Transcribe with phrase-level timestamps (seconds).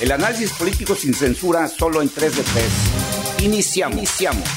[0.00, 3.44] El análisis político sin censura solo en 3 de 3.
[3.44, 3.98] Iniciamos.
[3.98, 4.48] Iniciamos.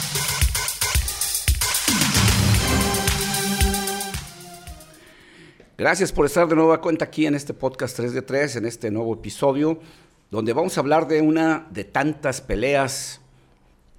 [5.79, 8.65] Gracias por estar de nuevo a cuenta aquí en este podcast 3 de 3, en
[8.67, 9.79] este nuevo episodio,
[10.29, 13.19] donde vamos a hablar de una de tantas peleas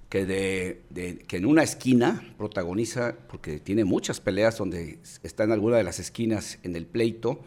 [0.07, 5.75] que, de, que en una esquina protagoniza, porque tiene muchas peleas donde está en alguna
[5.75, 7.41] de las esquinas en el pleito,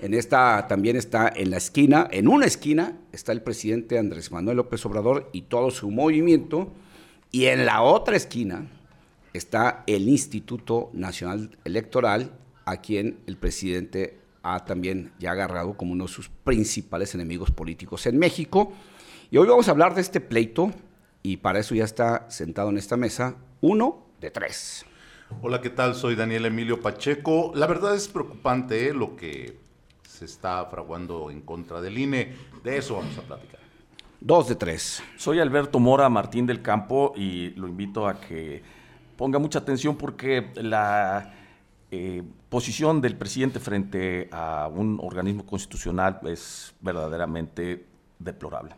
[0.00, 4.56] en esta también está en la esquina, en una esquina está el presidente Andrés Manuel
[4.56, 6.72] López Obrador y todo su movimiento,
[7.30, 8.66] y en la otra esquina
[9.32, 12.32] está el Instituto Nacional Electoral,
[12.64, 18.06] a quien el presidente ha también ya agarrado como uno de sus principales enemigos políticos
[18.06, 18.72] en México.
[19.30, 20.72] Y hoy vamos a hablar de este pleito,
[21.22, 24.84] y para eso ya está sentado en esta mesa uno de tres.
[25.42, 25.94] Hola, ¿qué tal?
[25.94, 27.52] Soy Daniel Emilio Pacheco.
[27.54, 28.94] La verdad es preocupante ¿eh?
[28.94, 29.69] lo que
[30.20, 32.36] se está fraguando en contra del INE.
[32.62, 33.58] De eso vamos a platicar.
[34.20, 35.02] Dos de tres.
[35.16, 38.62] Soy Alberto Mora Martín del Campo y lo invito a que
[39.16, 41.32] ponga mucha atención porque la
[41.90, 47.86] eh, posición del presidente frente a un organismo constitucional es verdaderamente
[48.18, 48.74] deplorable.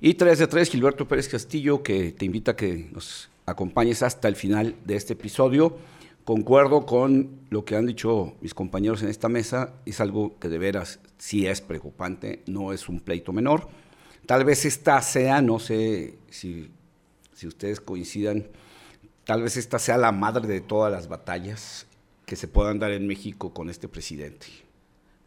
[0.00, 4.28] Y tres de tres, Gilberto Pérez Castillo, que te invita a que nos acompañes hasta
[4.28, 5.76] el final de este episodio.
[6.26, 10.58] Concuerdo con lo que han dicho mis compañeros en esta mesa, es algo que de
[10.58, 13.68] veras sí es preocupante, no es un pleito menor.
[14.26, 16.72] Tal vez esta sea, no sé si,
[17.32, 18.48] si ustedes coincidan,
[19.22, 21.86] tal vez esta sea la madre de todas las batallas
[22.24, 24.48] que se puedan dar en México con este presidente.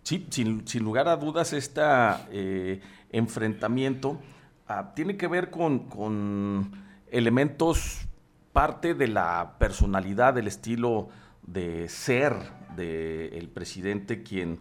[0.03, 4.19] Sí, sin, lugar a dudas, este enfrentamiento
[4.67, 6.73] ah, tiene que ver con, con
[7.09, 8.08] elementos
[8.53, 11.09] parte de la personalidad, del estilo
[11.43, 12.33] de ser
[12.75, 14.59] del presidente, quien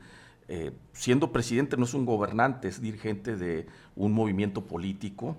[0.48, 3.66] eh, siendo presidente no es un gobernante, es dirigente de
[3.97, 5.36] un movimiento político,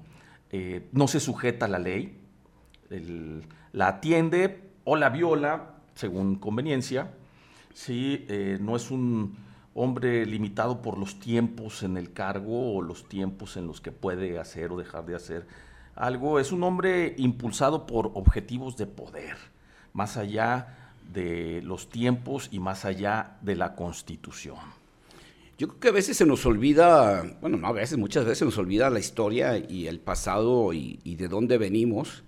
[0.52, 2.17] eh, no se sujeta a la ley,
[3.72, 7.11] la atiende o la viola según conveniencia,
[7.73, 9.36] sí, eh, no es un
[9.73, 14.39] hombre limitado por los tiempos en el cargo o los tiempos en los que puede
[14.39, 15.48] hacer o dejar de hacer
[15.99, 19.36] algo, es un hombre impulsado por objetivos de poder,
[19.93, 24.58] más allá de los tiempos y más allá de la constitución.
[25.58, 28.45] Yo creo que a veces se nos olvida, bueno, no a veces, muchas veces se
[28.45, 32.23] nos olvida la historia y el pasado y, de dónde venimos.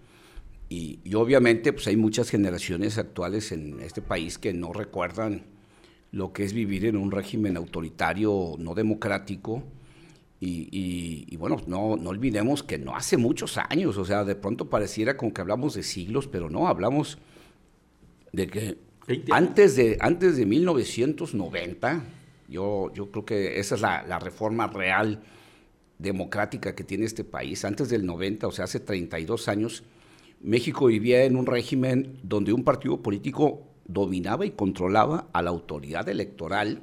[0.67, 5.45] Y, y, obviamente pues hay muchas generaciones actuales en este país que no recuerdan
[6.11, 9.63] lo que es vivir en un régimen autoritario no democrático
[10.43, 15.15] y, bueno, no, no olvidemos que no hace muchos años, o sea, de pronto pareciera
[15.15, 17.19] como que hablamos de siglos, pero no, hablamos
[18.33, 18.77] de que
[19.29, 22.03] antes de, antes de 1990,
[22.49, 25.21] yo, yo creo que esa es la, la, reforma real
[25.99, 29.83] democrática que tiene este país, antes del 90, o sea, hace 32 años,
[30.41, 36.09] México vivía en un régimen donde un partido político dominaba y controlaba a la autoridad
[36.09, 36.81] electoral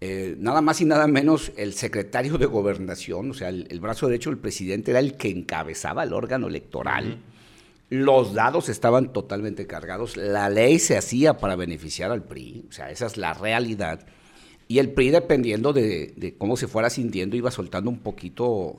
[0.00, 4.30] eh, nada más y nada menos el secretario de gobernación, o sea, el, brazo derecho
[4.30, 7.18] del presidente era el que encabezaba el órgano electoral.
[7.90, 12.90] Los dados estaban totalmente cargados, la ley se hacía para beneficiar al PRI, o sea,
[12.90, 14.06] esa es la realidad.
[14.68, 18.78] Y el PRI, dependiendo de, cómo se fuera sintiendo, iba soltando un poquito,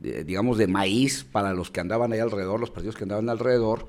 [0.00, 3.86] digamos, de maíz para los que andaban ahí alrededor, los partidos que andaban alrededor.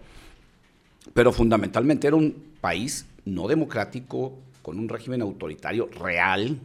[1.14, 4.38] Pero fundamentalmente era un país no democrático,
[4.68, 6.60] con un régimen autoritario real.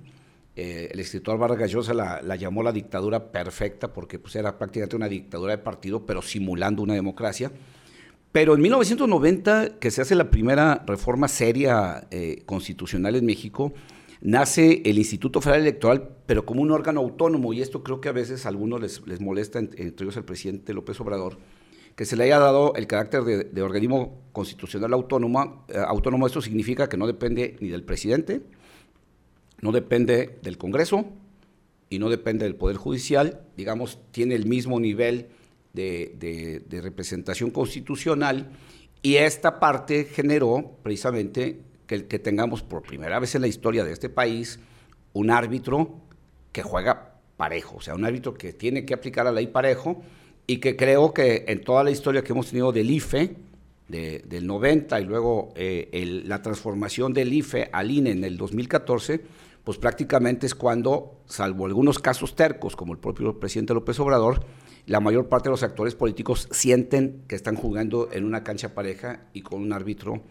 [0.57, 5.09] Eh, el escritor Vargas Llosa la, llamó la dictadura perfecta porque pues, era prácticamente una
[5.09, 7.53] dictadura de partido, pero simulando una democracia.
[8.33, 13.73] Pero en 1990, que se hace la primera reforma seria eh, constitucional en México,
[14.21, 18.13] nace el Instituto Federal Electoral, pero como un órgano autónomo, y esto creo que a
[18.13, 21.39] veces a algunos les, les molesta, entre ellos el presidente López Obrador,
[21.97, 26.27] que se le haya dado el carácter de, organismo constitucional autónomo, eh, autónomo.
[26.27, 28.43] Esto significa que no depende ni del presidente,
[29.61, 31.05] no depende del Congreso
[31.91, 33.43] y no depende del Poder Judicial.
[33.57, 35.29] Digamos, tiene el mismo nivel
[35.75, 38.51] de, representación constitucional
[39.03, 43.93] y esta parte generó precisamente que, que tengamos por primera vez en la historia de
[43.93, 44.61] este país
[45.13, 46.01] un árbitro
[46.53, 50.03] que juega parejo, o sea, un árbitro que tiene que aplicar la ley parejo
[50.47, 53.37] y que creo que en toda la historia que hemos tenido del IFE,
[53.89, 59.21] del 90 y luego eh, la transformación del IFE al INE en el 2014,
[59.65, 64.45] pues prácticamente es cuando, salvo algunos casos tercos, como el propio presidente López Obrador,
[64.87, 69.27] la mayor parte de los actores políticos sienten que están jugando en una cancha pareja
[69.33, 70.23] y con un árbitro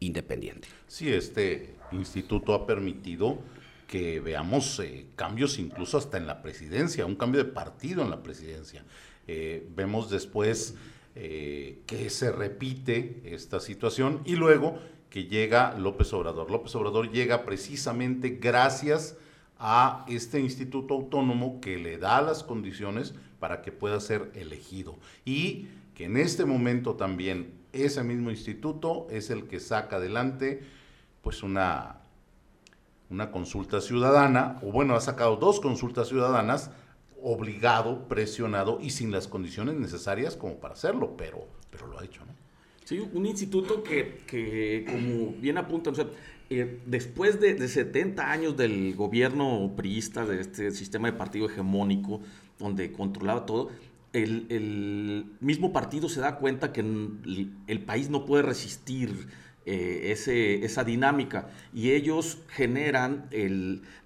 [0.00, 0.68] independiente.
[0.88, 3.38] Sí, este instituto ha permitido
[3.86, 8.22] que veamos eh, cambios incluso hasta en la presidencia, un cambio de partido en la
[8.22, 8.84] presidencia.
[9.26, 10.74] Eh, vemos después
[11.14, 14.78] eh, que se repite esta situación y luego
[15.08, 16.50] que llega López Obrador.
[16.50, 19.16] López Obrador llega precisamente gracias
[19.58, 24.98] a este instituto autónomo que le da las condiciones para que pueda ser elegido.
[25.24, 30.62] Y que en este momento también ese mismo instituto es el que saca adelante
[31.22, 32.00] pues una
[33.10, 36.70] una consulta ciudadana, o bueno, ha sacado dos consultas ciudadanas,
[37.22, 42.24] obligado, presionado y sin las condiciones necesarias como para hacerlo, pero, pero lo ha hecho,
[42.24, 42.34] ¿no?
[42.84, 45.92] Sí, un instituto que, que como bien apunta,
[46.48, 52.20] eh, después de, de, 70 años del gobierno priista, de este sistema de partido hegemónico,
[52.58, 53.70] donde controlaba todo,
[54.12, 59.28] el, el mismo partido se da cuenta que el país no puede resistir
[59.66, 63.28] eh, esa dinámica y ellos generan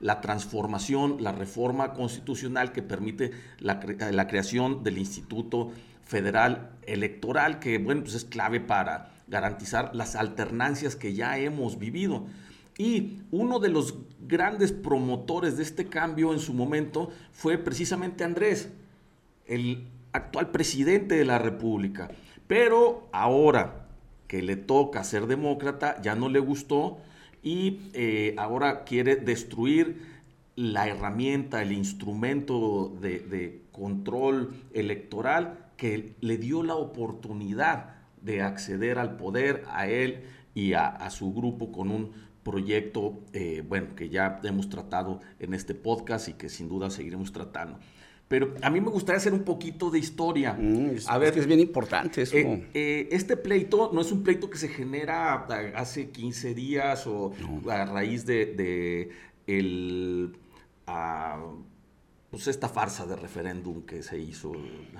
[0.00, 3.30] la transformación, la reforma constitucional que permite
[3.60, 3.80] la,
[4.10, 5.72] la, creación del Instituto
[6.04, 12.26] Federal Electoral, que bueno, pues es clave para garantizar las alternancias que ya hemos vivido.
[12.76, 18.70] Y uno de los grandes promotores de este cambio en su momento fue precisamente Andrés,
[19.46, 22.08] el actual presidente de la República.
[22.46, 23.83] Pero ahora,
[24.26, 26.98] que le toca ser demócrata, ya no le gustó
[27.42, 30.14] y eh, ahora quiere destruir
[30.56, 39.16] la herramienta, el instrumento de, control electoral que le dio la oportunidad de acceder al
[39.16, 40.22] poder a él
[40.54, 42.12] y a, su grupo con un
[42.44, 47.32] proyecto, eh, bueno, que ya hemos tratado en este podcast y que sin duda seguiremos
[47.32, 47.80] tratando.
[48.28, 50.54] Pero a mí me gustaría hacer un poquito de historia.
[50.54, 52.36] Mm, a ver, es bien importante eso.
[52.36, 57.32] Eh, eh, este pleito no es un pleito que se genera hace 15 días o
[57.68, 59.10] a raíz de,
[59.46, 60.36] el,
[62.30, 64.52] pues esta farsa de referéndum que se hizo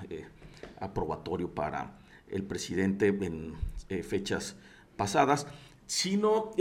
[0.09, 0.25] eh,
[0.79, 1.97] aprobatorio para
[2.29, 3.53] el presidente en
[4.03, 4.55] fechas
[4.97, 5.47] pasadas,
[5.87, 6.51] sino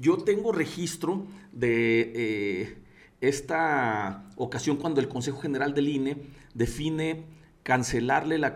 [0.00, 2.76] yo tengo registro de
[3.20, 6.16] esta ocasión cuando el Consejo General del INE
[6.54, 7.24] define
[7.62, 8.54] cancelarle la,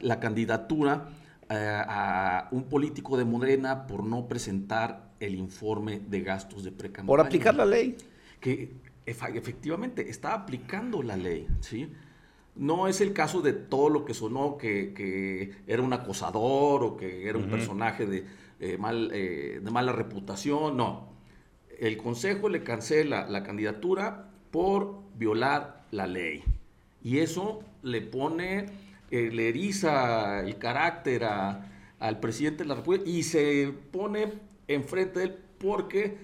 [0.00, 1.08] la candidatura
[1.50, 7.06] eh, a un político de Morena por no presentar el informe de gastos de precampaña.
[7.06, 7.96] Por aplicar la ley.
[8.40, 8.74] Que
[9.06, 11.90] efectivamente está aplicando la ley, ¿sí?
[12.54, 17.28] No es el caso de todo lo que sonó, que, era un acosador o que
[17.28, 18.24] era un personaje de,
[18.60, 21.15] eh, mal, eh, de mala reputación, no
[21.80, 26.42] el Consejo le cancela la candidatura por violar la ley.
[27.02, 28.66] Y eso le pone,
[29.10, 34.32] eh, le eriza el carácter al presidente de la República y se pone
[34.68, 36.16] enfrente de él porque...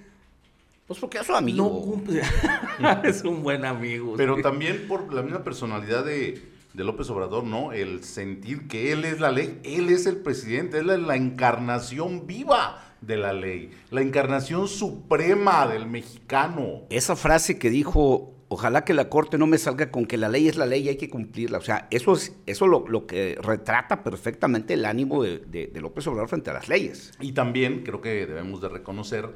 [0.86, 1.64] Pues porque es su amigo.
[1.64, 2.22] No cumple.
[3.04, 4.14] es un buen amigo.
[4.16, 6.42] Pero también por la misma personalidad de,
[6.74, 7.72] López Obrador, ¿no?
[7.72, 12.26] El sentir que él es la ley, él es el presidente, él es la encarnación
[12.26, 16.82] viva de la ley, la encarnación suprema del mexicano.
[16.88, 20.48] Esa frase que dijo, ojalá que la Corte no me salga con que la ley
[20.48, 21.58] es la ley y hay que cumplirla.
[21.58, 26.28] O sea, eso es eso lo, lo que retrata perfectamente el ánimo de, López Obrador
[26.28, 27.12] frente a las leyes.
[27.20, 29.30] Y también creo que debemos de reconocer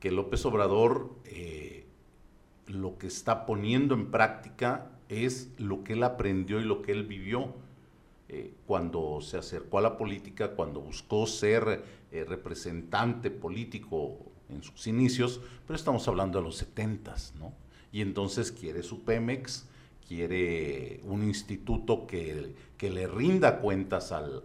[0.00, 1.84] que López Obrador eh,
[2.66, 7.04] lo que está poniendo en práctica es lo que él aprendió y lo que él
[7.04, 7.54] vivió.
[8.28, 14.18] Eh, cuando se acercó a la política, cuando buscó ser eh, representante político
[14.48, 17.52] en sus inicios, pero estamos hablando de los 70, ¿no?
[17.92, 19.66] Y entonces quiere su Pemex,
[20.08, 24.42] quiere un instituto que, que le rinda cuentas al,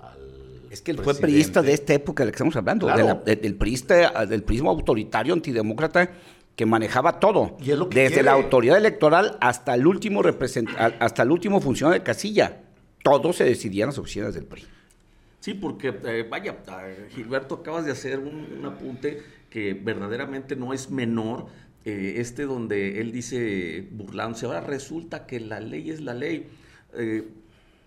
[0.69, 2.87] es que él fue priista de esta época de la que estamos hablando,
[3.25, 6.11] del priista, del prismo autoritario antidemócrata
[6.55, 7.57] que manejaba todo,
[7.89, 10.21] desde la autoridad electoral hasta el último
[10.99, 12.61] hasta el último funcionario de casilla
[13.03, 14.63] todo se decidía en las oficinas del PRI.
[15.39, 16.57] Sí, porque, eh, vaya,
[17.09, 21.47] Gilberto, acabas de hacer un, apunte que verdaderamente no es menor,
[21.83, 26.47] eh, este donde él dice, burlándose, ahora resulta que la ley es la ley.
[26.93, 27.27] Eh,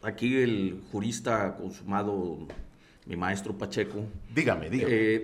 [0.02, 2.49] aquí el jurista consumado,
[3.06, 4.04] mi maestro Pacheco.
[4.35, 5.23] Dígame, dígame.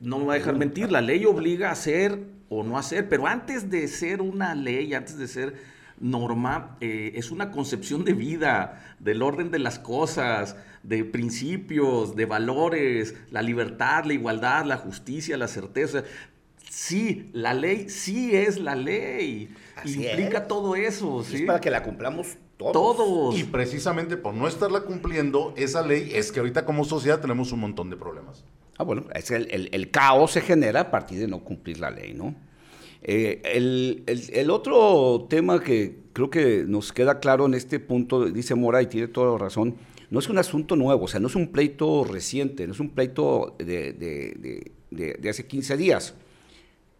[0.00, 2.18] no me va a dejar mentir, la ley obliga a hacer
[2.48, 5.54] o no hacer, pero antes de ser una ley, antes de ser
[6.00, 12.26] norma eh, es una concepción de vida, del orden de las cosas, de principios, de
[12.26, 16.04] valores, la libertad, la igualdad, la justicia, la certeza.
[16.68, 19.54] Sí, la ley sí es la ley.
[19.84, 21.22] Implica todo eso.
[21.24, 21.36] ¿sí?
[21.36, 22.72] Es para que la cumplamos todos.
[22.72, 23.38] todos.
[23.38, 27.60] Y precisamente por no estarla cumpliendo, esa ley es que ahorita como sociedad tenemos un
[27.60, 28.44] montón de problemas.
[28.76, 32.14] Ah, bueno, es el, el caos se genera a partir de no cumplir la ley,
[32.14, 32.34] ¿no?
[33.02, 38.82] Eh, el, otro tema que creo que nos queda claro en este punto, dice Mora
[38.82, 39.76] y tiene toda la razón,
[40.10, 42.90] no es un asunto nuevo, o sea, no es un pleito reciente, no es un
[42.90, 46.14] pleito de, de, de, de hace 15 días.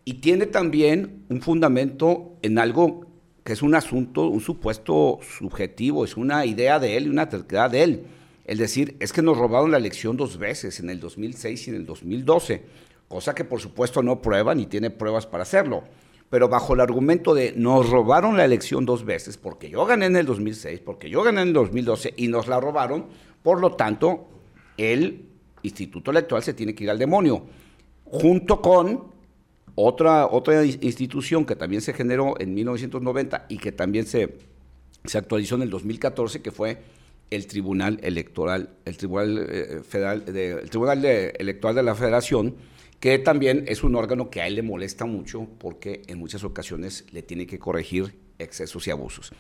[0.05, 3.07] Y tiene también un fundamento en algo
[3.45, 7.71] que es un asunto, un supuesto subjetivo, es una idea de él y una terquedad
[7.71, 8.03] de él.
[8.45, 11.77] Es decir, es que nos robaron la elección dos veces, en el 2006 y en
[11.77, 12.63] el 2012,
[13.09, 15.85] cosa que por supuesto no prueba ni tiene pruebas para hacerlo.
[16.31, 20.17] Pero bajo el argumento de nos robaron la elección dos veces, porque yo gané en
[20.17, 23.07] el 2006, porque yo gané en el 2012 y nos la robaron,
[23.43, 24.29] por lo tanto,
[24.77, 25.25] el
[25.63, 27.47] Instituto Electoral se tiene que ir al demonio,
[28.05, 29.05] junto con
[29.75, 34.37] otra, otra institución que también se generó en 1990 y que también se,
[35.05, 36.83] se actualizó en el 2014, que fue
[37.31, 42.57] el Tribunal Electoral, el Tribunal, eh, Federal, el Tribunal Electoral de la Federación,
[43.01, 47.05] que también es un órgano que a él le molesta mucho porque en muchas ocasiones
[47.13, 49.33] le tiene que corregir excesos y abusos.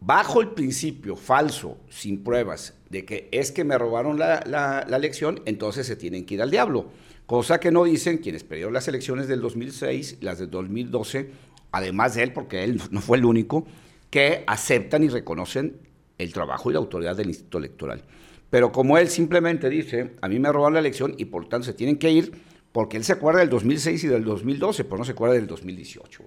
[0.00, 5.86] Bajo el principio falso, sin pruebas, de que es que me robaron la, elección, entonces
[5.86, 6.86] se tienen que ir al diablo.
[7.26, 11.30] Cosa que no dicen quienes perdieron las elecciones del 2006, las del 2012,
[11.70, 13.66] además de él, porque él no fue el único,
[14.08, 15.76] que aceptan y reconocen
[16.18, 18.02] el trabajo y la autoridad del Instituto Electoral.
[18.48, 21.74] Pero como él simplemente dice, a mí me robaron la elección y por tanto se
[21.74, 22.32] tienen que ir,
[22.72, 26.22] porque él se acuerda del 2006 y del 2012, pero no se acuerda del 2018.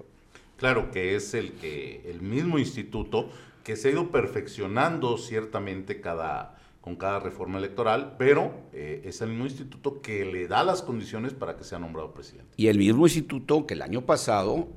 [0.57, 3.29] Claro que es el, que, el mismo instituto
[3.63, 9.29] que se ha ido perfeccionando ciertamente cada, con cada reforma electoral, pero eh, es el
[9.29, 12.51] mismo instituto que le da las condiciones para que sea nombrado presidente.
[12.57, 14.67] Y el mismo instituto que el año pasado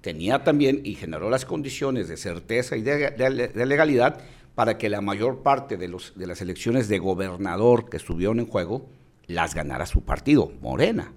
[0.00, 4.20] tenía también y generó las condiciones de certeza y de, legalidad
[4.54, 8.46] para que la mayor parte de, los, de las elecciones de gobernador que estuvieron en
[8.46, 8.86] juego
[9.26, 11.12] las ganara su partido, Morena.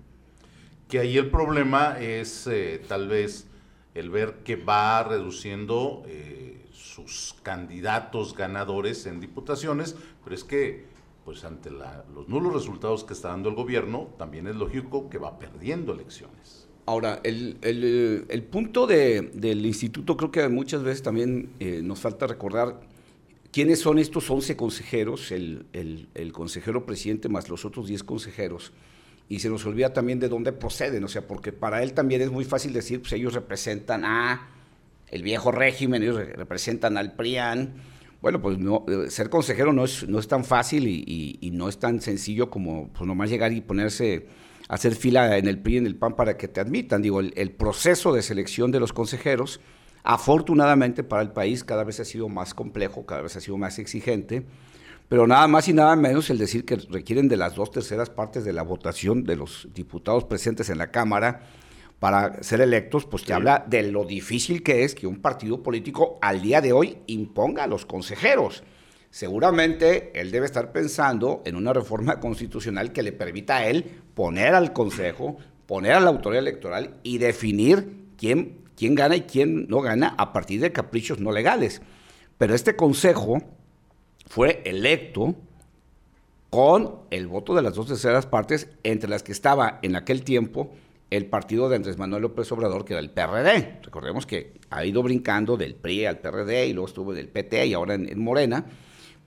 [0.87, 3.47] Que ahí el problema es eh, tal vez
[3.93, 6.03] el ver que va reduciendo...
[6.07, 6.57] Eh,
[7.05, 10.85] sus candidatos ganadores en diputaciones, pero es que
[11.25, 15.37] pues ante los nulos resultados que está dando el gobierno, también es lógico que va
[15.37, 16.69] perdiendo elecciones.
[16.85, 22.27] Ahora, el, el, punto de, del instituto creo que muchas veces también eh, nos falta
[22.27, 22.79] recordar
[23.57, 28.71] quiénes son estos 11 consejeros, el, el, consejero presidente más los otros 10 consejeros,
[29.29, 32.29] y se nos olvida también de dónde proceden, o sea, porque para él también es
[32.29, 34.47] muy fácil decir, pues ellos representan a
[35.07, 37.73] el viejo régimen, ellos representan al PRIAN.
[38.21, 41.79] Bueno, pues no, eh, ser consejero no es, no es tan fácil y, no es
[41.79, 44.27] tan sencillo como pues nomás llegar y ponerse
[44.69, 47.01] a hacer fila en el PRI, en el PAN para que te admitan.
[47.01, 49.61] Digo, el, proceso de selección de los consejeros,
[50.07, 53.77] afortunadamente para el país, cada vez ha sido más complejo, cada vez ha sido más
[53.77, 54.45] exigente,
[55.09, 58.45] pero nada más y nada menos el decir que requieren de las dos terceras partes
[58.45, 61.41] de la votación de los diputados presentes en la Cámara
[61.99, 66.19] para ser electos, pues te habla de lo difícil que es que un partido político
[66.21, 68.63] al día de hoy imponga a los consejeros.
[69.09, 73.83] Seguramente él debe estar pensando en una reforma constitucional que le permita a él
[74.13, 75.35] poner al Consejo,
[75.65, 80.31] poner a la autoridad electoral y definir quién, quién gana y quién no gana a
[80.31, 81.81] partir de caprichos no legales.
[82.37, 83.41] Pero este Consejo
[84.27, 85.35] fue electo
[86.49, 90.71] con el voto de las dos terceras partes, entre las que estaba en aquel tiempo
[91.09, 93.79] el partido de Andrés Manuel López Obrador, que era el PRD.
[93.83, 97.73] Recordemos que ha ido brincando del PRI al PRD y luego estuvo del PT y
[97.73, 98.65] ahora en, Morena,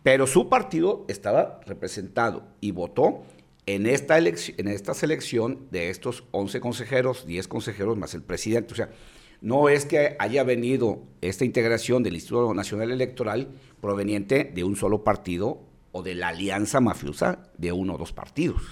[0.02, 3.22] pero su partido estaba representado y votó
[3.66, 8.72] en esta, en esta selección de estos 11 consejeros, 10 consejeros más el presidente.
[8.74, 8.90] O sea,
[9.40, 13.48] no es que haya venido esta integración del Instituto Nacional Electoral
[13.80, 15.60] proveniente de un solo partido
[15.92, 18.62] o de la alianza mafiosa de uno o dos partidos.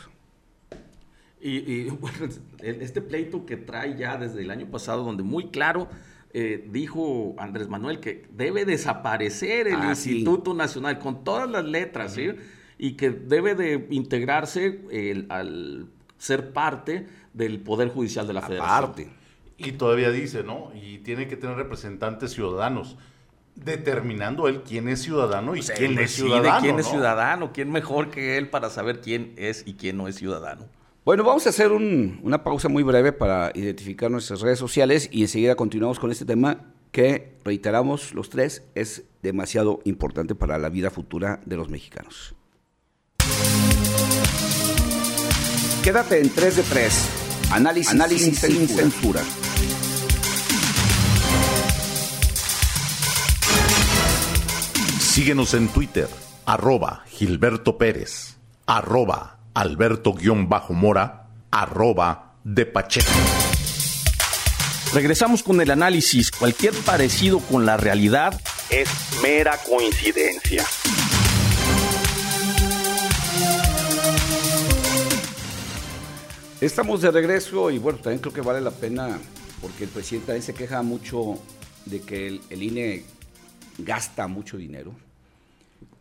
[1.41, 2.27] Y, bueno,
[2.61, 5.89] este pleito que trae ya desde el año pasado, donde muy claro
[6.35, 12.15] eh, dijo Andrés Manuel que debe desaparecer el ah, Instituto Nacional con todas las letras,
[12.15, 12.31] ¿sí?
[12.77, 14.81] Y que debe de integrarse
[15.31, 19.18] al ser parte del Poder Judicial de la Federación.
[19.59, 20.71] Y todavía dice, ¿no?
[20.75, 22.97] Y tiene que tener representantes ciudadanos
[23.57, 26.61] determinando él quién es ciudadano y quién es ciudadano.
[26.61, 30.15] quién es ciudadano, quién mejor que él para saber quién es y quién no es
[30.15, 30.67] ciudadano.
[31.05, 35.57] Bueno, vamos a hacer una pausa muy breve para identificar nuestras redes sociales y enseguida
[35.57, 41.41] continuamos con este tema que, reiteramos los tres, es demasiado importante para la vida futura
[41.45, 42.35] de los mexicanos.
[45.83, 47.09] Quédate en 3 de 3.
[47.53, 49.23] Análisis, Análisis sin, censura.
[55.19, 56.09] Síguenos en Twitter,
[56.47, 63.11] arroba Gilberto Pérez, arroba Alberto-Mora, arroba de Pacheco.
[64.95, 66.31] Regresamos con el análisis.
[66.31, 68.89] Cualquier parecido con la realidad es
[69.21, 70.65] mera coincidencia.
[76.61, 79.19] Estamos de regreso y bueno, también creo que vale la pena
[79.61, 81.41] porque el presidente también se queja mucho
[81.87, 83.03] de que el, INE
[83.79, 85.08] gasta mucho dinero.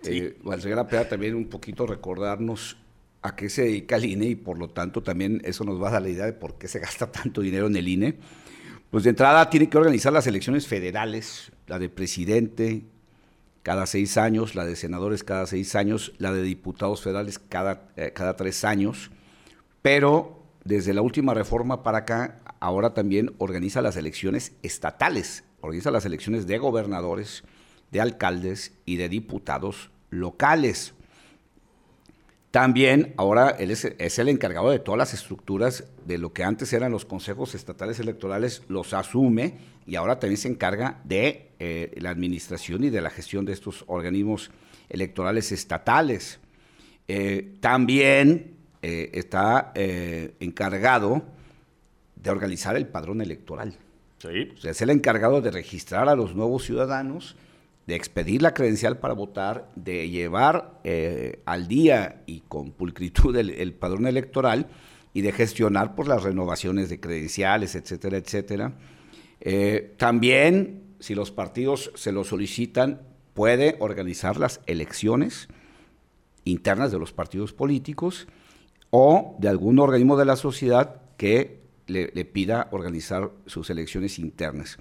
[0.01, 0.17] Sí.
[0.17, 2.77] Eh, valdría la pena también un poquito recordarnos
[3.21, 5.91] a qué se dedica el INE y por lo tanto también eso nos va a
[5.93, 8.17] dar la idea de por qué se gasta tanto dinero en el INE.
[8.89, 12.85] Pues de entrada tiene que organizar las elecciones federales, la de presidente
[13.63, 18.13] cada seis años, la de senadores cada seis años, la de diputados federales cada, eh,
[18.15, 19.11] cada tres años,
[19.81, 26.05] pero desde la última reforma para acá, ahora también organiza las elecciones estatales, organiza las
[26.05, 27.43] elecciones de gobernadores,
[27.91, 30.93] de alcaldes y de diputados locales.
[32.51, 33.85] También ahora él es,
[34.19, 38.63] el encargado de todas las estructuras de lo que antes eran los consejos estatales electorales,
[38.69, 43.45] los asume y ahora también se encarga de eh, la administración y de la gestión
[43.45, 44.49] de estos organismos
[44.89, 46.39] electorales estatales.
[47.07, 51.23] Eh, también eh, está encargado
[52.15, 53.75] de organizar el padrón electoral.
[54.19, 54.51] Sí.
[54.55, 57.35] O sea, es el encargado de registrar a los nuevos ciudadanos,
[57.87, 63.73] de expedir la credencial para votar, de llevar eh, al día y con pulcritud el,
[63.73, 64.67] padrón electoral
[65.13, 68.73] y de gestionar por las renovaciones de credenciales, etcétera, etcétera.
[69.97, 73.01] también, si los partidos se lo solicitan,
[73.33, 75.47] puede organizar las elecciones
[76.43, 78.27] internas de los partidos políticos
[78.89, 84.77] o de algún organismo de la sociedad que le, pida organizar sus elecciones internas.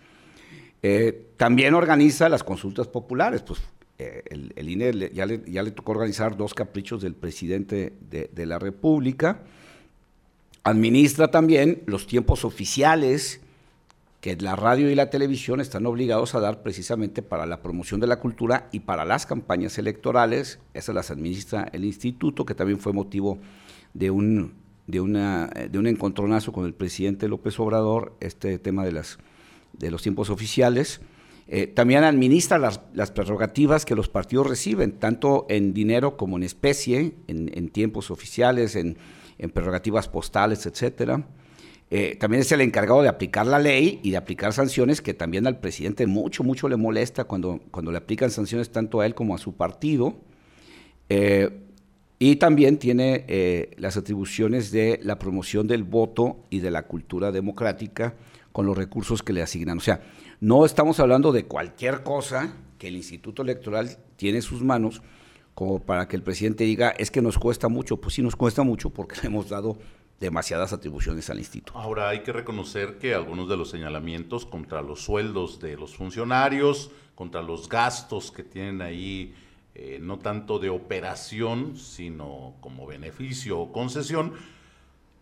[0.83, 3.61] Eh, también organiza las consultas populares, pues
[3.99, 9.41] eh, el, INE ya, le, tocó organizar dos caprichos del presidente de, la República.
[10.65, 13.41] Administra también los tiempos oficiales
[14.21, 18.07] que la radio y la televisión están obligados a dar precisamente para la promoción de
[18.07, 20.59] la cultura y para las campañas electorales.
[20.75, 23.39] Esas las administra el instituto, que también fue motivo
[23.95, 24.53] de un,
[24.87, 29.19] de, un encontronazo con el presidente López Obrador, este tema de, las,
[29.79, 31.01] de los tiempos oficiales.
[31.49, 37.15] Eh, también administra las, prerrogativas que los partidos reciben, tanto en dinero como en especie,
[37.29, 38.97] en, tiempos oficiales, en,
[39.53, 41.27] prerrogativas postales, etcétera.
[41.89, 45.47] Eh, también es el encargado de aplicar la ley y de aplicar sanciones que también
[45.47, 49.37] al presidente mucho, mucho le molesta cuando, cuando le aplican sanciones tanto a él como
[49.37, 50.17] a su partido.
[51.09, 51.51] Eh,
[52.19, 57.31] y también tiene eh, las atribuciones de la promoción del voto y de la cultura
[57.31, 58.15] democrática
[58.57, 59.77] con los recursos que le asignan.
[59.77, 60.01] O sea,
[60.41, 65.03] no estamos hablando de cualquier cosa que el Instituto Electoral tiene en sus manos
[65.53, 67.99] como para que el presidente diga, es que nos cuesta mucho.
[67.99, 69.77] Pues sí, nos cuesta mucho porque le hemos dado
[70.19, 71.79] demasiadas atribuciones al instituto.
[71.79, 76.91] Ahora hay que reconocer que algunos de los señalamientos contra los sueldos de los funcionarios,
[77.15, 79.35] contra los gastos que tienen ahí
[79.75, 84.33] eh, no tanto de operación, sino como beneficio o concesión,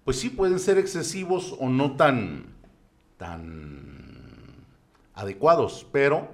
[0.05, 2.54] pues sí pueden ser excesivos o no tan,
[5.15, 6.29] adecuados, pero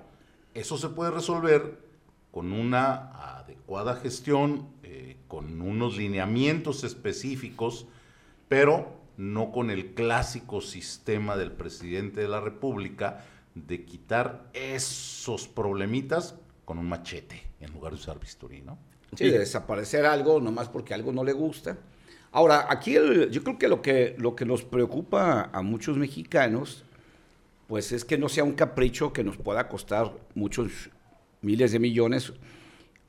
[0.54, 1.78] eso se puede resolver
[2.30, 7.86] con una adecuada gestión, eh, con unos lineamientos específicos,
[8.48, 13.24] pero no con el clásico sistema del presidente de la República
[13.54, 18.78] de quitar esos problemitas con un machete en lugar de usar bisturí, ¿no?
[19.16, 21.76] Sí, de desaparecer algo nomás porque algo no le gusta.
[22.32, 26.84] Ahora, aquí yo creo que lo, que lo que nos preocupa a muchos mexicanos,
[27.66, 30.90] pues es que no sea un capricho que nos pueda costar muchos
[31.42, 32.32] miles de millones,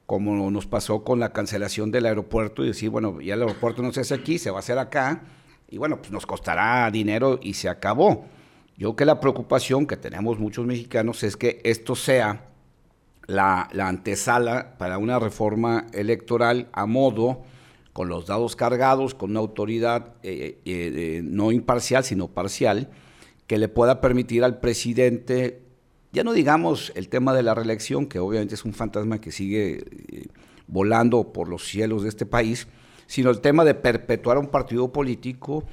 [0.06, 3.94] como nos pasó con la cancelación del aeropuerto y decir, bueno, ya el aeropuerto no
[3.94, 5.24] se hace aquí, se va a hacer acá,
[5.70, 8.26] y bueno, pues nos costará dinero y se acabó.
[8.76, 12.50] Yo creo que la preocupación que tenemos muchos mexicanos es que esto sea
[13.28, 17.44] la, antesala para una reforma electoral a modo,
[17.94, 22.90] con los dados cargados, con una autoridad eh, eh, eh, no imparcial, sino parcial,
[23.48, 25.62] que le pueda permitir al presidente,
[26.14, 29.84] ya no digamos el tema de la reelección, que obviamente es un fantasma que sigue
[30.68, 32.68] volando por los cielos de este país,
[33.08, 35.66] sino el tema de perpetuar un partido político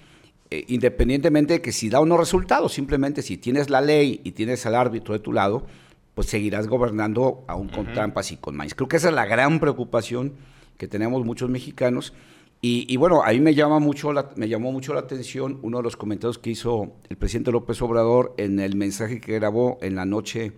[0.51, 4.65] independientemente de que si da o no resultados, simplemente si tienes la ley y tienes
[4.65, 5.67] al árbitro de tu lado,
[6.15, 8.75] pues seguirás gobernando aún con trampas y con maíz.
[8.75, 10.33] Creo que esa es la gran preocupación
[10.79, 12.15] que tenemos muchos mexicanos.
[12.61, 16.39] Y, bueno, ahí me, llama mucho me llamó mucho la atención uno de los comentarios
[16.39, 20.55] que hizo el presidente López Obrador en el mensaje que grabó en la noche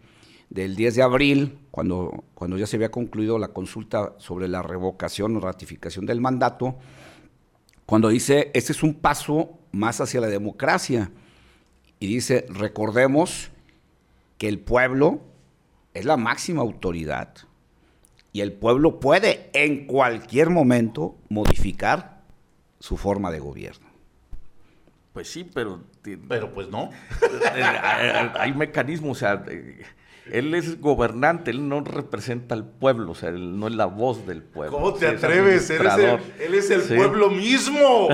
[0.48, 5.37] del 10 de abril, cuando, cuando ya se había concluido la consulta sobre la revocación
[5.37, 6.76] o ratificación del mandato,
[7.85, 11.11] cuando dice, este es un paso más hacia la democracia
[11.98, 13.50] y dice, recordemos
[14.38, 15.20] que el pueblo
[15.92, 17.35] es la máxima autoridad
[18.33, 22.23] y el pueblo puede en cualquier momento modificar
[22.79, 23.87] su forma de gobierno.
[25.12, 25.85] Pues sí, pero...
[26.29, 26.90] Pero pues no.
[28.38, 29.45] Hay mecanismos, o sea,
[30.30, 34.26] él es gobernante, él no representa al pueblo, o sea, él no es la voz
[34.26, 34.76] del pueblo.
[34.76, 35.70] ¿Cómo te atreves?
[35.70, 38.09] Él es el, pueblo mismo.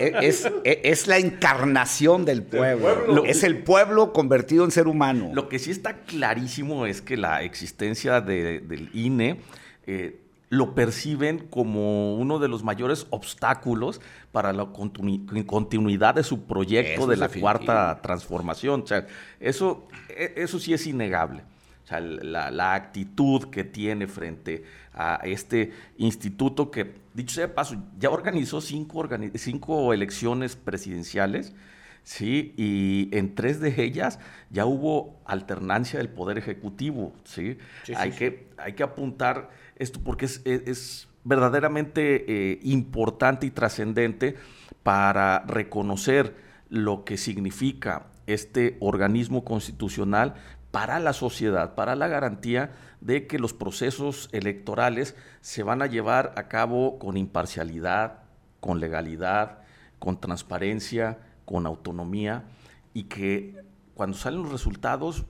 [0.00, 3.24] Es, la encarnación del pueblo.
[3.24, 5.30] Es el pueblo convertido en ser humano.
[5.34, 9.40] Lo que sí está clarísimo es que la existencia del INE
[9.86, 10.19] eh,
[10.50, 14.00] lo perciben como uno de los mayores obstáculos
[14.32, 18.82] para la continuidad de su proyecto de la cuarta transformación.
[18.82, 19.06] O sea,
[19.38, 21.44] eso, e, eso sí es innegable.
[21.84, 27.76] O sea, la, actitud que tiene frente a este instituto que, dicho sea de paso,
[27.98, 31.54] ya organizó cinco, cinco elecciones presidenciales,
[32.02, 32.54] ¿sí?
[32.56, 34.18] Y en tres de ellas
[34.50, 37.56] ya hubo alternancia del Poder Ejecutivo, ¿sí?
[37.96, 44.36] hay, Que, hay que apuntar esto porque es, verdaderamente eh, importante y trascendente
[44.82, 46.34] para reconocer
[46.70, 50.34] lo que significa este organismo constitucional
[50.70, 56.32] para la sociedad, para la garantía de que los procesos electorales se van a llevar
[56.36, 58.20] a cabo con imparcialidad,
[58.60, 59.58] con legalidad,
[59.98, 62.44] con transparencia, con autonomía
[62.94, 63.56] y que
[63.94, 65.24] cuando salen los resultados,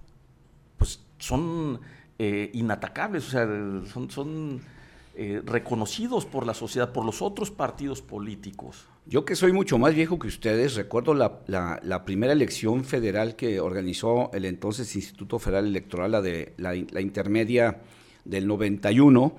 [0.76, 1.80] pues son
[2.22, 3.48] eh, inatacables, o sea,
[4.10, 4.60] son,
[5.14, 8.86] eh, reconocidos por la sociedad, por los otros partidos políticos.
[9.06, 14.30] Yo que soy mucho más viejo que ustedes, recuerdo la, primera elección federal que organizó
[14.34, 17.80] el entonces Instituto Federal Electoral, la de la, intermedia
[18.26, 19.32] del 91,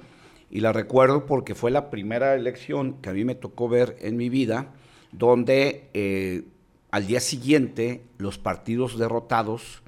[0.49, 4.17] y la recuerdo porque fue la primera elección que a mí me tocó ver en
[4.17, 4.73] mi vida,
[5.11, 6.45] donde eh,
[6.89, 9.83] al día siguiente los partidos derrotados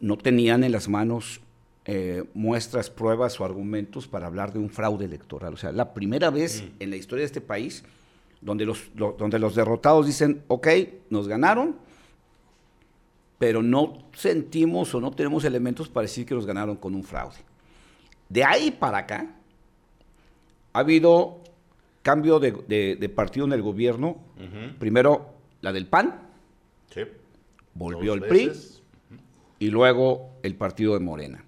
[0.00, 1.42] no tenían en las manos
[1.90, 5.54] eh, muestras, pruebas o argumentos para hablar de un fraude electoral.
[5.54, 6.82] O sea, la primera vez mm.
[6.82, 7.82] en la historia de este país
[8.42, 10.68] donde los, donde los derrotados dicen, ok,
[11.08, 11.76] nos ganaron,
[13.38, 17.38] pero no sentimos o no tenemos elementos para decir que nos ganaron con un fraude.
[18.28, 19.34] De ahí para acá
[20.74, 21.40] ha habido
[22.02, 24.18] cambio de, partido en el gobierno.
[24.78, 25.30] Primero
[25.62, 26.20] la del PAN,
[27.72, 28.52] volvió el PRI
[29.58, 31.44] y luego el partido de Morena.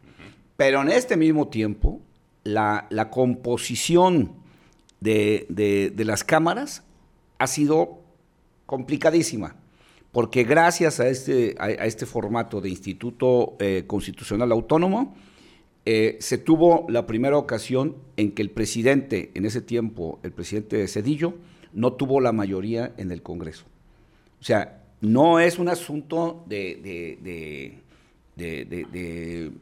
[0.60, 2.02] Pero en este mismo tiempo,
[2.44, 4.32] la, composición
[5.00, 6.82] de, las cámaras
[7.38, 8.00] ha sido
[8.66, 9.56] complicadísima,
[10.12, 15.16] porque gracias a este, a, este formato de Instituto eh, Constitucional Autónomo,
[15.86, 20.86] eh, se tuvo la primera ocasión en que el presidente, en ese tiempo, el presidente
[20.88, 21.36] Cedillo,
[21.72, 23.64] no tuvo la mayoría en el Congreso.
[24.42, 27.78] O sea, no es un asunto de de,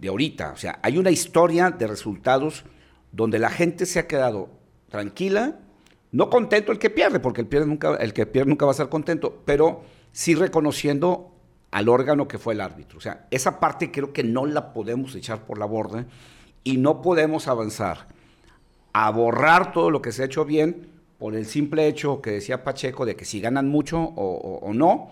[0.06, 0.52] ahorita.
[0.52, 2.64] O sea, hay una historia de resultados
[3.12, 4.50] donde la gente se ha quedado
[4.88, 5.56] tranquila,
[6.12, 8.74] no contento el que pierde, porque el, pierde nunca, el que pierde nunca va a
[8.74, 11.32] estar contento, pero sí reconociendo
[11.70, 12.98] al órgano que fue el árbitro.
[12.98, 16.06] O sea, esa parte creo que no la podemos echar por la borda
[16.64, 18.08] y no podemos avanzar
[18.92, 20.88] a borrar todo lo que se ha hecho bien
[21.18, 25.10] por el simple hecho que decía Pacheco de que si ganan mucho o no,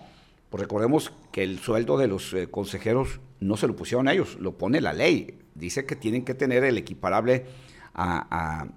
[0.49, 4.37] pues recordemos que el sueldo de los eh, consejeros no se lo pusieron a ellos,
[4.39, 5.37] lo pone la ley.
[5.55, 7.45] Dice que tienen que tener el equiparable
[7.93, 8.67] a,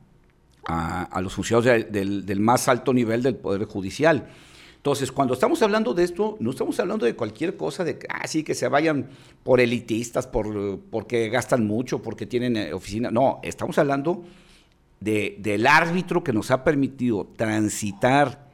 [1.21, 4.29] los funcionarios del, más alto nivel del Poder Judicial.
[4.77, 8.43] Entonces, cuando estamos hablando de esto, no estamos hablando de cualquier cosa de, ah, sí,
[8.43, 9.11] que se vayan
[9.43, 13.11] por elitistas, por, porque gastan mucho, porque tienen eh, oficina.
[13.11, 14.25] No, estamos hablando
[14.99, 18.49] de, del árbitro que nos ha permitido transitar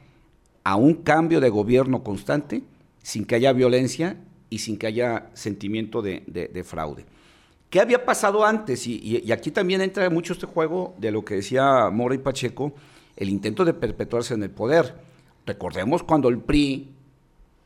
[0.65, 2.63] a un cambio de gobierno constante
[3.07, 4.17] sin que haya violencia
[4.49, 7.05] y sin que haya sentimiento de, fraude.
[7.69, 8.85] ¿Qué había pasado antes?
[8.85, 12.73] Y, aquí también entra mucho este juego de lo que decía Mora y Pacheco,
[13.15, 14.93] el intento de perpetuarse en el poder.
[15.45, 16.89] Recordemos cuando el PRI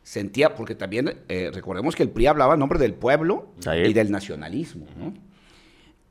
[0.04, 3.47] sentía, porque también eh, recordemos que el PRI hablaba en nombre del pueblo
[3.84, 5.12] y del nacionalismo, ¿no?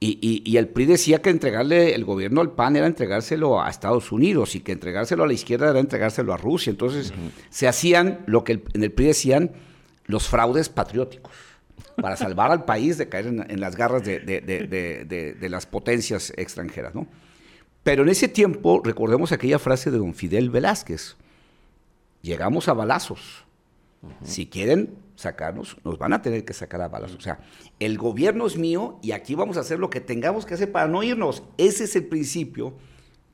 [0.02, 4.54] Y, el PRI decía que entregarle el gobierno al PAN era entregárselo a Estados Unidos
[4.54, 6.70] y que entregárselo a la izquierda era entregárselo a Rusia.
[6.70, 7.12] Entonces
[7.50, 9.52] se hacían lo que en el PRI decían
[10.06, 11.34] los fraudes patrióticos
[12.00, 16.94] para salvar al país de caer en, las garras de, las potencias extranjeras.
[16.94, 17.06] ¿no?
[17.82, 21.16] Pero en ese tiempo, recordemos aquella frase de don Fidel Velázquez,
[22.22, 23.44] llegamos a balazos.
[24.24, 27.14] Si quieren sacarnos, nos van a tener que sacar a balas.
[27.14, 27.40] O sea,
[27.78, 30.88] el gobierno es mío y aquí vamos a hacer lo que tengamos que hacer para
[30.88, 31.42] no irnos.
[31.58, 32.74] Ese es el principio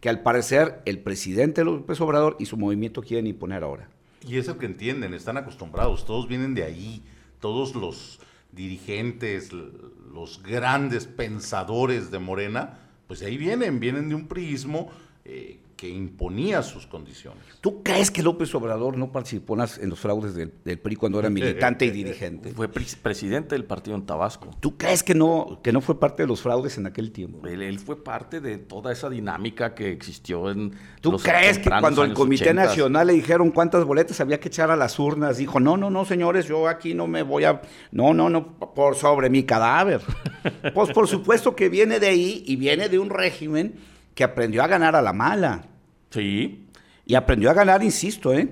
[0.01, 3.89] que al parecer el presidente López Obrador y su movimiento quieren imponer ahora.
[4.27, 7.03] Y es el que entienden, están acostumbrados, todos vienen de ahí,
[7.41, 8.19] todos los
[8.53, 14.91] dirigentes, los grandes pensadores de Morena, pues ahí vienen, vienen de un priismo
[15.25, 17.43] eh, que imponía sus condiciones.
[17.61, 21.85] ¿Tú crees que López Obrador no participó en los fraudes del, PRI cuando era militante
[21.85, 22.53] y dirigente?
[22.53, 24.51] Fue presidente del partido en Tabasco.
[24.61, 27.47] ¿Tú crees que no, que no fue parte de los fraudes en aquel tiempo?
[27.47, 32.15] Él, fue parte de toda esa dinámica que existió en ¿Tú crees que cuando el
[32.15, 35.91] Comité Nacional le dijeron cuántas boletas había que echar a las urnas, dijo, no, no,
[35.91, 37.61] no, señores, yo aquí no me voy a...
[37.93, 40.01] No, no, no, por sobre mi cadáver.
[40.75, 43.75] pues por supuesto que viene de ahí y viene de un régimen
[44.17, 45.67] que aprendió a ganar a la mala.
[46.11, 46.67] Sí.
[47.05, 48.51] Y aprendió a ganar, insisto, ¿eh?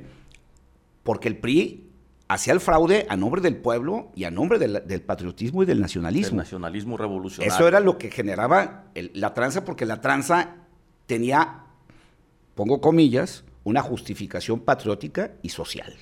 [1.03, 1.91] Porque el PRI
[2.29, 6.33] hacía el fraude a nombre del pueblo y a nombre del, patriotismo y del nacionalismo.
[6.33, 7.53] El nacionalismo revolucionario.
[7.53, 10.57] Eso era lo que generaba la tranza, porque la tranza
[11.07, 11.65] tenía,
[12.55, 15.95] pongo comillas, una justificación patriótica y social.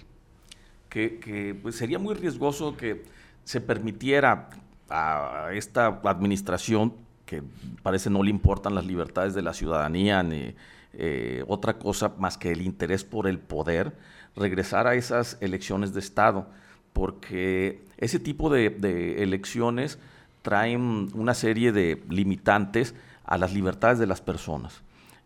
[0.88, 3.04] Que, pues, sería muy riesgoso que
[3.44, 4.50] se permitiera
[4.90, 6.94] a esta administración
[7.32, 7.42] que
[7.82, 10.54] parece no le importan las libertades de la ciudadanía ni
[10.92, 13.94] eh, otra cosa más que el interés por el poder,
[14.36, 16.46] regresar a esas elecciones de Estado,
[16.92, 19.98] porque ese tipo de, elecciones
[20.42, 24.82] traen una serie de limitantes a las libertades de las personas.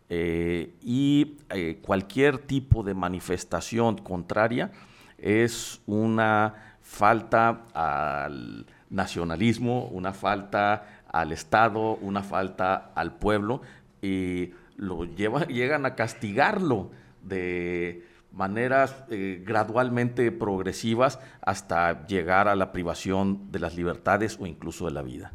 [0.09, 4.71] Eh, y eh, cualquier tipo de manifestación contraria
[5.17, 13.61] es una falta al nacionalismo, una falta al Estado, una falta al pueblo
[14.01, 16.91] y lo llegan a castigarlo
[17.23, 24.85] de maneras eh, gradualmente progresivas hasta llegar a la privación de las libertades o incluso
[24.85, 25.33] de la vida.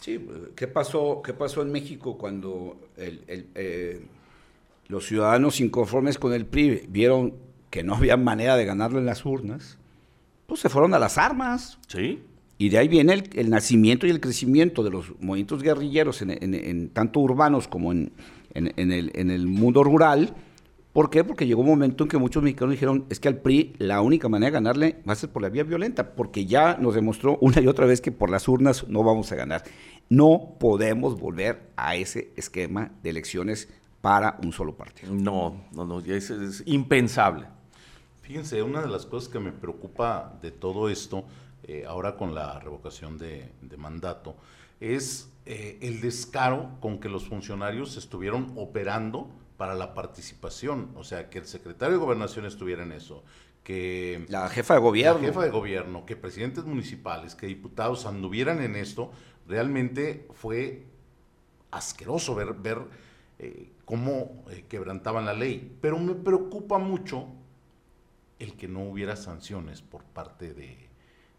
[0.00, 4.06] Sí, ¿qué pasó, qué pasó en México cuando eh,
[4.88, 7.34] los ciudadanos inconformes con el PRI vieron
[7.70, 9.78] que no había manera de ganarlo en las urnas?
[10.46, 11.78] Pues se fueron a las armas.
[11.88, 12.22] Sí.
[12.64, 17.20] Y de ahí viene el, nacimiento y el crecimiento de los movimientos guerrilleros, en, tanto
[17.20, 18.10] urbanos como en,
[18.54, 20.34] el, en el mundo rural.
[20.94, 21.24] ¿Por qué?
[21.24, 24.30] Porque llegó un momento en que muchos mexicanos dijeron, es que al PRI la única
[24.30, 27.60] manera de ganarle va a ser por la vía violenta, porque ya nos demostró una
[27.60, 29.64] y otra vez que por las urnas no vamos a ganar.
[30.08, 33.68] No podemos volver a ese esquema de elecciones
[34.00, 35.12] para un solo partido.
[35.12, 37.44] No, no, no, es, es impensable.
[38.22, 41.26] Fíjense, una de las cosas que me preocupa de todo esto
[41.66, 44.36] eh, ahora con la revocación de, mandato,
[44.80, 51.30] es eh, el descaro con que los funcionarios estuvieron operando para la participación, o sea,
[51.30, 53.24] que el secretario de gobernación estuviera en eso,
[53.62, 58.60] que la jefa de gobierno, la jefa de gobierno, que presidentes municipales, que diputados anduvieran
[58.60, 59.10] en esto,
[59.48, 60.84] realmente fue
[61.70, 62.78] asqueroso ver, ver
[63.38, 65.78] eh, cómo quebrantaban la ley.
[65.80, 67.26] Pero me preocupa mucho
[68.38, 70.88] el que no hubiera sanciones por parte de,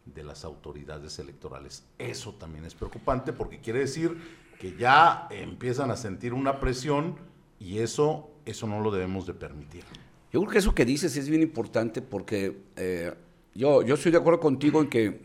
[0.05, 1.83] de las autoridades electorales.
[1.97, 4.17] Eso también es preocupante porque quiere decir
[4.59, 7.15] que ya empiezan a sentir una presión
[7.59, 9.83] y eso, eso no lo debemos de permitir.
[10.31, 13.13] Yo creo que eso que dices es bien importante porque eh,
[13.53, 15.21] yo, yo estoy de acuerdo contigo en que,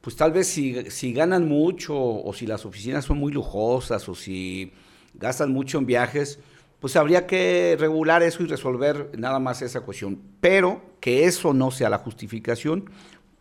[0.00, 4.14] pues tal vez si, si ganan mucho o si las oficinas son muy lujosas o
[4.14, 4.72] si
[5.14, 6.38] gastan mucho en viajes,
[6.80, 10.20] pues habría que regular eso y resolver nada más esa cuestión.
[10.40, 12.90] Pero que eso no sea la justificación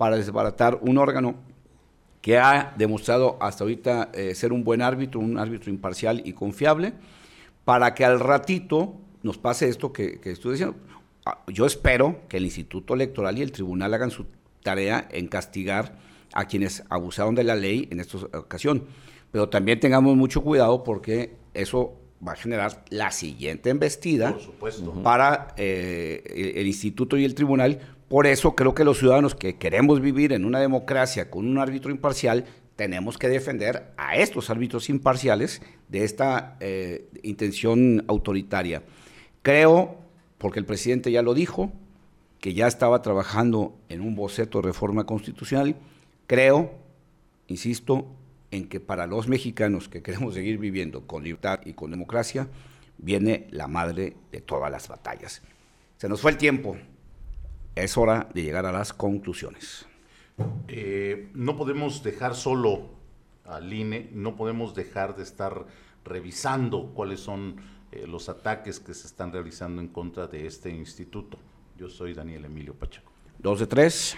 [0.02, 1.36] para desbaratar un órgano
[2.24, 6.94] que ha demostrado hasta ahorita eh, ser un buen árbitro, un árbitro imparcial y confiable,
[7.66, 10.76] para que al ratito nos pase esto que, estoy diciendo.
[11.24, 14.26] Ah, yo espero que el Instituto Electoral y el Tribunal hagan su
[14.64, 16.00] tarea en castigar
[16.34, 18.86] a quienes abusaron de la ley en esta ocasión.
[19.32, 21.94] Pero también tengamos mucho cuidado porque eso
[22.28, 24.36] va a generar la siguiente embestida
[25.04, 27.80] para eh, el Instituto y el Tribunal
[28.12, 31.92] por eso creo que los ciudadanos que queremos vivir en una democracia con un árbitro
[31.92, 32.44] imparcial,
[32.76, 38.84] tenemos que defender a estos árbitros imparciales de esta eh, intención autoritaria.
[39.44, 39.96] Creo,
[40.40, 41.72] porque el presidente ya lo dijo,
[42.42, 45.78] que ya estaba trabajando en un boceto de reforma constitucional,
[46.28, 46.74] creo,
[47.48, 48.08] insisto,
[48.52, 52.50] en que para los mexicanos que queremos seguir viviendo con libertad y con democracia,
[52.98, 55.42] viene la madre de todas las batallas.
[55.96, 56.76] Se nos fue el tiempo
[57.76, 59.86] es hora de llegar a las conclusiones.
[60.68, 62.90] Eh, no podemos dejar solo
[63.46, 65.66] al INE, no podemos dejar de estar
[66.04, 67.58] revisando cuáles son
[67.92, 71.38] eh, los ataques que se están realizando en contra de este instituto.
[71.78, 73.12] Yo soy Daniel Emilio Pacheco.
[73.40, 74.16] Dos de tres.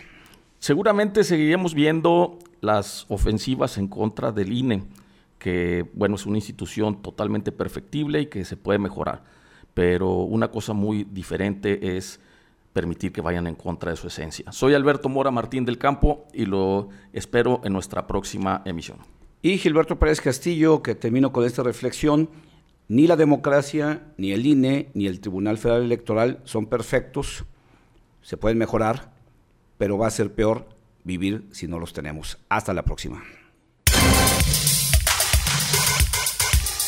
[0.60, 4.84] Seguramente seguiremos viendo las ofensivas en contra del INE,
[5.38, 9.24] que bueno, es una institución totalmente perfectible y que se puede mejorar.
[9.74, 12.20] Pero una cosa muy diferente es
[12.74, 14.52] permitir que vayan en contra de su esencia.
[14.52, 18.98] Soy Alberto Mora Martín del Campo y lo espero en nuestra próxima emisión.
[19.42, 22.30] Y Gilberto Pérez Castillo, que termino con esta reflexión,
[22.88, 27.46] ni la democracia, ni el INE, ni el Tribunal Federal Electoral son perfectos,
[28.22, 29.14] se pueden mejorar,
[29.78, 30.68] pero va a ser peor
[31.04, 32.38] vivir si no los tenemos.
[32.50, 33.24] Hasta la próxima.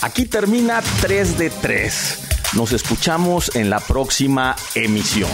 [0.01, 2.53] Aquí termina 3 de 3.
[2.55, 5.29] Nos escuchamos en la próxima emisión.